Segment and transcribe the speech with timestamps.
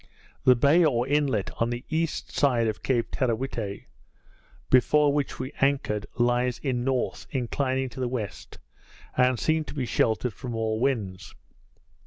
[0.45, 3.83] The bay or inlet, on the east side of Cape Teerawhitte,
[4.71, 8.57] before which we anchored, lies in north, inclining to the west,
[9.15, 11.35] and seemed to be sheltered from all winds.